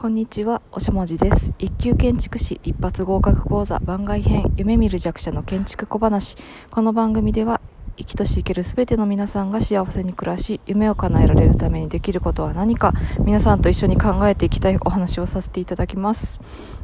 [0.00, 1.52] こんにちは、おしもじです。
[1.58, 6.38] 一級建築士一発合格講座番外編夢見る弱者の建築小話。
[6.70, 7.60] この番組では
[7.98, 16.40] 生きとし生けるすべての皆さんが幸せに暮らし、夢を叶えられるためにできることは何か、皆さんと一緒に考えていきたいお話をさせていただきます。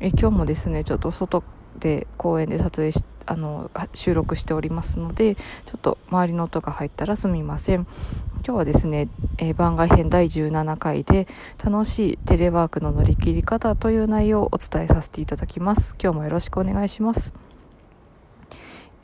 [0.00, 1.42] え今日もですね、ちょっと外
[1.80, 5.42] で公園で撮影しあの収録しておりますので、ちょ
[5.76, 7.86] っと周りの音が入ったらすみません。
[8.44, 9.08] 今日はですね、
[9.38, 11.26] えー番外編第17回で
[11.62, 15.96] 楽しいテレワークの乗り切り方という内容をお伝えさせていただきます。
[16.02, 17.34] 今日もよろしくお願いします。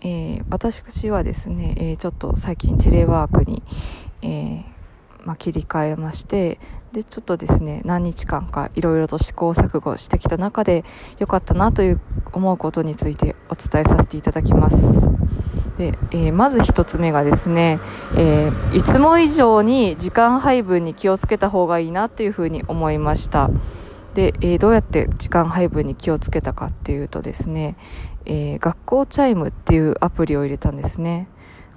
[0.00, 3.62] えー私はですね、えーちょっと最近テレワークに、
[4.22, 4.64] えー
[5.24, 6.60] まあ、切り替えまして、
[6.92, 10.84] で、ちょっとですね、何日間かいろいろと試行錯誤してきた中で
[11.18, 12.00] 良かったなという
[12.32, 15.08] 思うことについてお伝えさせていただきます。
[15.78, 17.80] で、えーまず一つ目がですね、
[18.16, 23.50] えーいつも以上に時間配分に気をつけた方がいいなっていうふうに思いました。
[24.14, 27.76] で、えーどうやって時間配分に気をつけたかっていうとですね、
[28.24, 31.28] え学校チャイムっていうアプリを入れたんですね。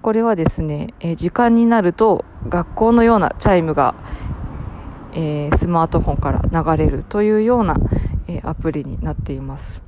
[0.01, 3.95] これはですね、え時間になると学校のようなチャイムが、
[5.13, 7.75] えスマートフォンから流れるというような、
[8.27, 9.86] えアプリになっています。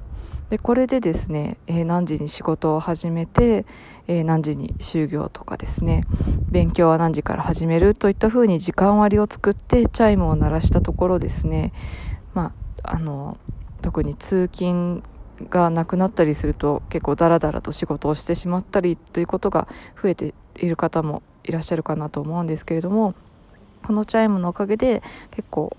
[0.50, 3.66] で、これでですね、えー何時に仕事を始めて、
[4.08, 6.06] えー何時に就業とかですね、
[6.50, 11.72] 勉強は何時から始めるといった風に時間割を作ってチャイムを鳴らしたところですね、
[12.34, 13.38] まあ、あの、
[13.84, 15.04] 特に通勤
[15.50, 19.70] がなくなったりすると結構ダラダラと仕事をしてしまったりということが
[20.02, 23.14] 増えている方もいらっしゃるかなと思うんですけれども、
[23.86, 25.78] このチャイムのおかげで結構、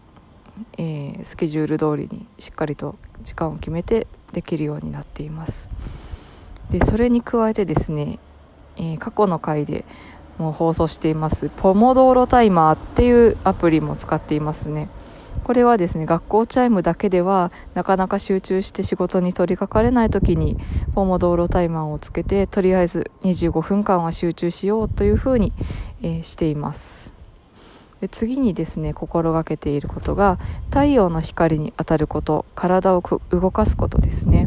[0.78, 5.68] えースケジュール通りにしっかりと時間を決めてできるようになっています。
[6.70, 8.18] で、それに加えてですね、
[8.76, 9.84] えー過去の回で
[10.38, 14.88] もう放送していますポモドーロタイマーっていうアプリも使っていますね。
[15.44, 20.56] これはですね、学校チャイムだけではなかなか集中して仕事に取り掛かれない時に
[20.94, 25.52] ポモドーロタイマーをつけてとりあえず25分間は集中しようというふうに、
[26.02, 27.19] えーしています。
[28.00, 30.38] で次にですね心がけていることが
[30.70, 34.46] 太陽の光に当たること体を動かすことですね、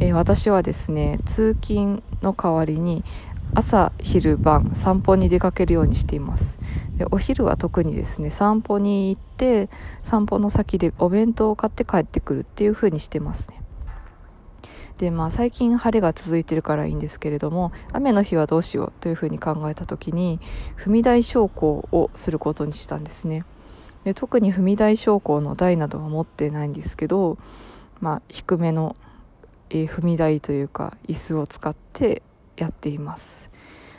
[0.00, 3.02] えー私はですね通勤の代わりに
[3.54, 6.58] 朝昼晩散歩に出かけるようにしています。
[6.96, 9.68] でお昼は特にですね散歩に行って
[10.02, 13.61] 散歩の先でお弁当を買って帰ってくるっていう風にしてますね。
[15.02, 20.38] でまあ最近晴れが続いてるからいいんですけれども雨の日はどうしようというふうに考えた時に
[20.78, 23.44] 踏み台昇降をすることにしたんですね。
[24.04, 27.36] で特に踏み台昇降の台などは持ってないんですけど、
[28.00, 28.94] まあ、低めの、
[29.70, 32.22] えー踏み台というか椅子を使って
[32.56, 33.50] やっています。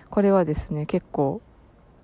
[0.10, 1.42] これはですね結構、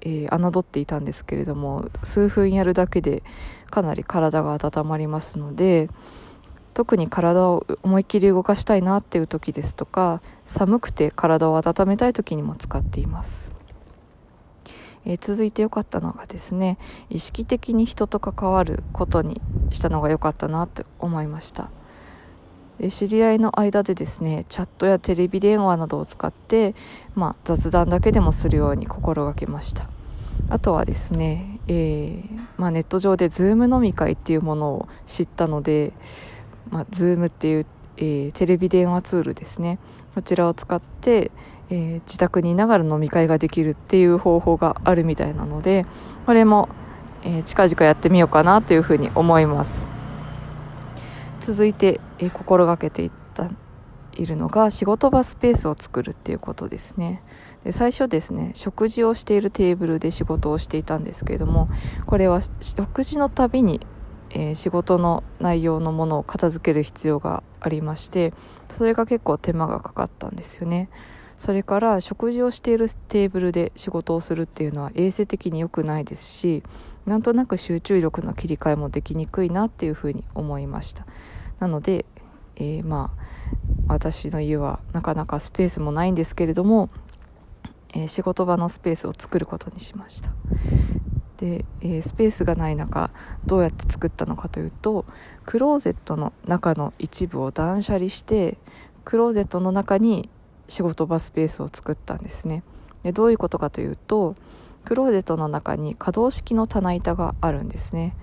[0.02, 3.24] えー侮っていたんですけれども数分やるだけで
[3.70, 5.90] かなり体が温まりますので
[6.74, 13.52] 特に体を思いっきり動かしたいなっていう時ですとか寒くて体を温めたい時にも使っています、
[15.06, 16.78] えー続いて良かったのがですね
[17.10, 19.42] 意識的に人と関わることに
[19.72, 21.70] したのが良かったなって思いました。
[22.90, 26.76] 知り合いの間でですねチャットやテレビ電話などを使って、
[27.14, 29.90] まあ、雑談だけでもするように心がけました。
[30.50, 35.92] あとはですね、えーまあ、ネット上で Zoom 飲み会っていうものを知ったので、
[36.72, 37.66] まあ、Zoom っていう、
[37.98, 39.80] えーテレビ電話ツールですね。
[40.16, 41.32] こちらを使って、
[41.70, 45.86] えー自宅にいながら飲み会ができるっていう方法があるみたいなので
[46.26, 46.70] これも、
[47.24, 49.88] えー近々やってみようかなというふうに思います。
[51.40, 53.50] 続いて、えー心がけていった
[54.14, 57.24] いるのが仕事場スペースを作るっていうことですね。
[57.64, 61.68] で最初ですね食事をしているテーブルで仕事をしていたんですけれども
[62.06, 63.82] これは食事のたびに、
[64.32, 68.34] えー仕事の内容のものを片付ける必要がありまして
[68.70, 70.90] それが結構手間がかかったんですよね。
[71.38, 76.64] それから食事をしているテーブルで仕事をするっていうのは衛生的に良くないですし
[77.06, 81.06] なんとなく集中力の切り替えもできにくいなっていうふうに思いました。
[81.60, 82.06] なので、
[82.58, 83.30] えーまあ
[83.88, 86.90] 私の家はなかなかスペースもないんですけれども、
[87.94, 90.30] えー仕事場のスペースを作ることにしました。
[91.40, 93.12] で、えースペースがない中
[93.46, 95.06] どうやって作ったのかというと
[95.46, 98.58] クローゼットの中の一部を断捨離して
[99.06, 100.30] クローゼットの中に
[100.68, 102.64] 仕事場スペースを作ったんですね。
[103.04, 104.36] でどういうことかというと
[104.86, 108.16] クローゼットの中に可動式の棚板があるんですね。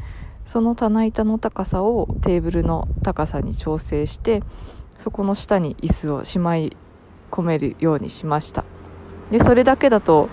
[0.44, 4.42] その棚板の高さをテーブルの高さに調整して
[4.98, 6.76] そこの下に椅子をしまい
[7.30, 8.64] 込めるようにしました。
[9.30, 10.28] でそれだけだと、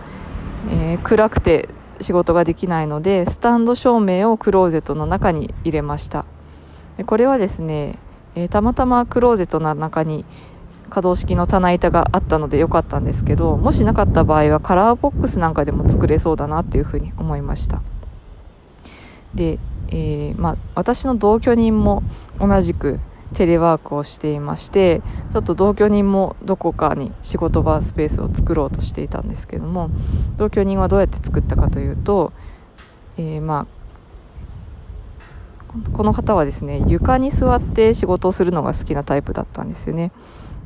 [0.70, 1.68] えー暗くて
[2.04, 6.26] 仕事ができないのでスタンド照明をクローゼットの中に入れました。
[6.98, 7.98] でこれはですね、
[8.36, 10.26] えー、たまたまクローゼットの中に
[10.90, 17.82] 可動式の棚板があったので良かったんですけどもしなかった場合はカラーボックスなんかでも作れそうだなっていうふうに思いました。
[19.34, 19.58] で、
[19.88, 22.04] えー、まあ、私の同居人も
[22.40, 23.00] 同じく
[23.34, 25.02] テレワークをしていまして
[25.32, 29.90] ちょっと同居人もどこかに仕事場スペースを作ろうとしていたんですけども
[30.38, 32.32] 同居人はどうやって作ったかというと、
[33.18, 33.84] えー、まあ
[35.92, 40.12] この方はですね床に座って仕事をするのが好きなタイプだったんですよね。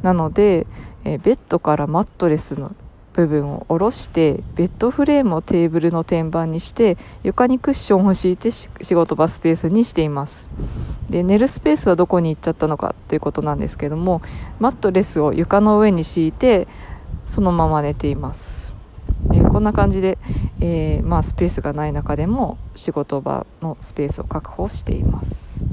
[0.01, 0.67] なので、
[1.05, 2.75] えー、ベッドからマットレスの
[3.17, 10.51] 部分を下ろしてベッドフレームをテーブルの天板にして床にクッションを敷いて仕事場スペースにしています。
[11.09, 14.21] で寝るスペースはどこに行っちゃったのかということなんですけども
[14.59, 16.67] マットレスを床の上に敷いて
[17.25, 18.75] そのまま寝ています、
[19.33, 20.17] えー、こんな感じで、
[20.59, 25.65] えー、まあ、スペースがない中でも仕事場のスペースを確保しています。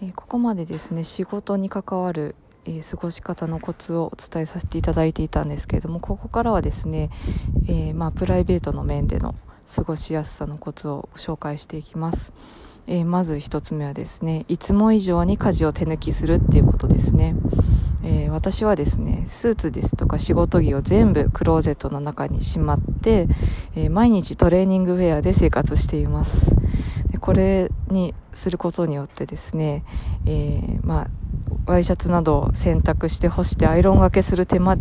[0.00, 2.36] えここまでですね仕事に関わる、
[2.68, 7.10] え過ごし方のコツをお伝えさせていただいていたんですけれどもここからはですね、
[7.66, 9.34] えー、まあ、プライベートの面での
[9.74, 12.32] 過ごしやすさのコツを紹介していきます、
[12.86, 17.34] えー、まず1つ目はですねいつも以上に家事を手抜きするっていうことですね、
[18.04, 23.28] え、私はですねスーツですとか仕事着を全部クローゼットの中にしまって、
[23.76, 26.54] え毎日トレーニングウェアで生活しています。
[27.20, 29.84] これにすることによってですね、
[30.24, 31.10] え、まあ、
[31.68, 34.78] ワイシャツなどを洗濯して干してアイロンがけする手間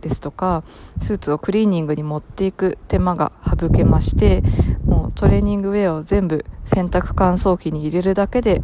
[0.00, 0.62] ですとか
[1.02, 4.44] スーツをクリーニングに持っていく手間が省けまして
[4.84, 8.62] もうトレーニングウェアを全部洗濯乾燥機に入れるだけで、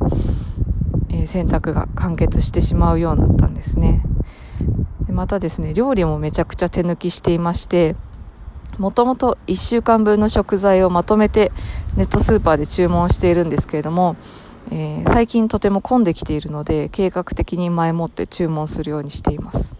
[1.10, 4.02] えー、洗濯が完結してしまうようになったんですね。
[5.08, 7.96] でまたですね料理もめちゃくちゃ手抜きしていまして
[8.78, 11.52] もともと1週間分の食材をまとめて
[11.96, 14.16] ネットスーパーで注文しているんですけれども、
[14.70, 19.76] えー、最近とても混んできているので計画的に前もって注文するようにしています。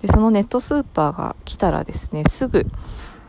[0.00, 2.66] でそのネットスーパーが来たらですねすぐ、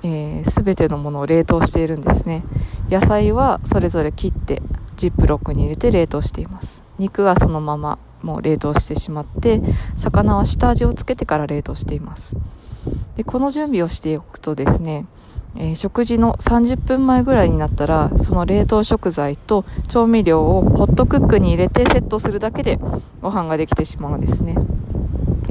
[0.01, 2.43] えー、全てのものを冷凍しているんですね。
[2.89, 4.61] 野菜はそれぞれ切って
[4.95, 6.83] ジップロックに入れて冷凍しています。
[6.97, 9.61] 肉はそのままもう冷凍してしまって
[9.97, 12.37] 魚は下味をつけてから冷凍しています。
[13.15, 15.05] でこの準備をしておくとですね、
[15.55, 22.79] えー、食事の30分前ぐらいになったらその冷凍食材と調味料をホットクックに入れてセットするだけで
[23.21, 24.55] ご飯ができてしまうんですね。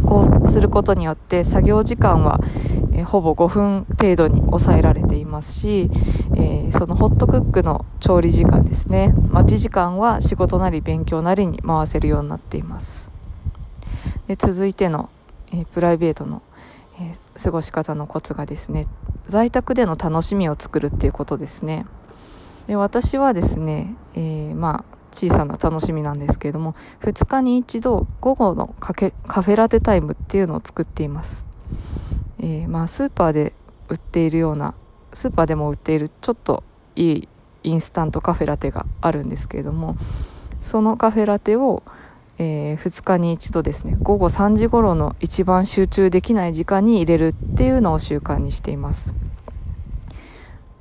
[0.05, 2.41] こうすることによって作業時間は、
[2.93, 5.89] えー、ほぼ5分程度に抑えられていますし、
[6.37, 9.15] えー、そのホットクックの調理時間ですね。
[9.31, 13.11] 待ち時間は仕事なり勉強なりに回せるようになっています。
[14.27, 15.09] で続いての、
[15.53, 16.43] えプライベートの
[17.01, 18.87] え、過ごし方のコツがですね。
[19.29, 21.87] 在宅での楽しみを作るっていうことですね。
[22.67, 31.45] で私はですね、えー、まあ小さな楽しみなんですけれども2日に一度午後のカフェラテタイムっていうのを作っています、
[32.39, 33.53] えー、まあスーパーで
[33.89, 34.75] 売っているような
[35.13, 36.63] スーパーでも売っているちょっと
[36.97, 37.29] いい
[37.65, 39.97] インスタントカフェラテがあるんですけれども
[40.61, 41.83] そのカフェラテを
[42.45, 49.15] えー、2日に一度ですね午後3時頃の一番集中できない時間に入れるっていうのを習慣にしています、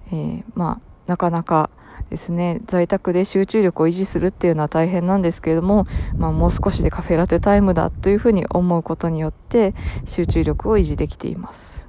[0.07, 1.69] えー、まあなかなか
[2.09, 5.86] ですね在宅で集中力を維持するっていうのは大変なんですけれども、
[6.17, 11.88] まあ、もう少しでカフェラテタイムだというふうに思うことによって集中力を維持できています。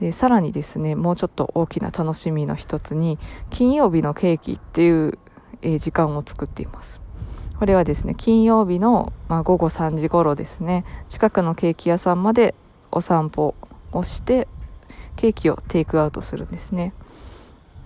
[0.00, 3.18] でさらにですねもうちょっと大きな楽しみの一つに
[3.50, 5.18] 金曜日のケーキっていう、
[5.60, 7.03] え、時間を作っています。
[7.64, 12.54] これはですね金曜日の、まあ、午後3時頃ですね近くのケーキ屋さんまで
[12.92, 13.54] お散歩
[13.90, 14.48] をして
[15.16, 16.92] ケーキをテイクアウトするんですね。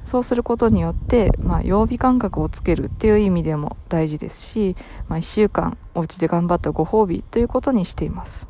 [0.04, 4.74] そうすることによって、まあ、曜日感覚をつけるっていう意味でも大事ですし、
[5.06, 8.48] まあ、1週間お家で頑張ったご褒美ということにしています。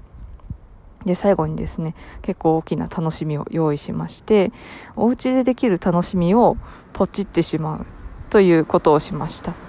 [1.05, 4.51] で最後にですね結構大きな楽しみを用意しまして
[4.97, 6.57] お家でできる楽しみを
[6.95, 7.87] ポチってしまう
[8.31, 9.68] ということをしました。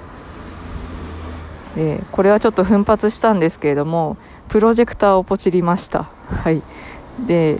[1.75, 6.03] でこれはちょっと奮発したんですけれどもプロジェクターをポチりました。
[6.03, 6.61] はい。
[7.25, 7.57] で、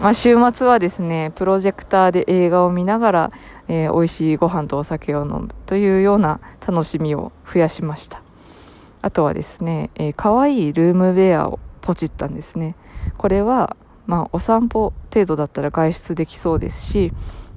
[0.00, 3.32] まあ、週末はですねプロジェクターで映画を見ながら、
[3.68, 8.22] えー、美味しいご飯とお酒を飲むというような楽しみを増やしました。
[9.02, 12.76] あとはですね、えー、可愛いルームウェアをポチったんですね。
[13.16, 13.76] これは
[14.10, 17.12] まあ、お散歩程度だったら外出できそうですし、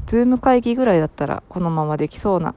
[0.06, 2.54] ズーム会議ぐらいだったらこのままできそうな、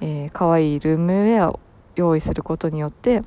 [0.00, 1.58] えー、可愛いルームウェアを
[2.00, 3.22] 用意することによって、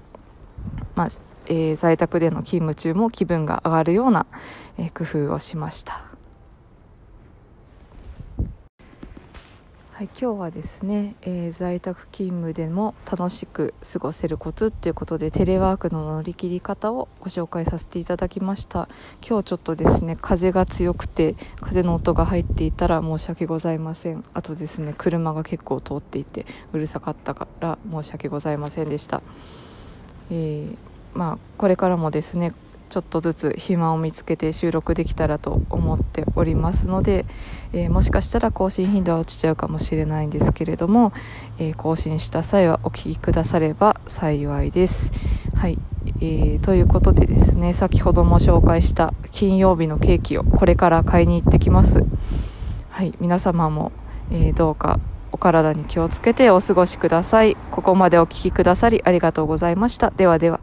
[0.96, 1.08] まあ
[1.46, 4.26] えー、在宅での勤務中も気分が上がるような、
[4.78, 6.13] えー、工夫をしました。
[9.94, 18.90] はい、今日はですね、えー、在宅勤務でも楽しく過ごせるコツっていうことでテレワークの乗り切り方をご紹介させていただきました。
[19.22, 24.24] 今日ちょっとですね風が強くて風の音が入っていたら申し訳ございません。
[24.34, 29.22] あとですね車が結構通っていてうるさかったから申し訳ございませんでした、
[30.32, 30.78] えー、
[31.14, 32.54] まあこれからもですね
[32.94, 37.26] ちょっとずつ暇を見つけて収録できたらと思っておりますので、
[37.74, 41.12] えー、もしかしたら更新頻度は落ちちゃうかもしれないんですけれども、
[41.58, 45.12] えー、更新した際はお聴きくだされば幸いです。
[45.56, 45.80] はい、
[46.22, 52.04] えー、ということでですね先ほども紹介した金曜日のケーキをこれから買いに行ってきます。
[52.92, 53.92] はい、皆様も、
[54.30, 55.00] えどうか
[55.32, 57.58] お体に気をつけてお過ごしください。
[57.72, 60.12] ここまでお聴きくださりありがとうございました。
[60.12, 60.60] ではでは。